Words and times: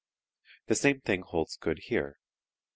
The 0.65 0.73
same 0.73 0.99
thing 1.01 1.21
holds 1.21 1.57
good 1.57 1.77
here. 1.77 2.17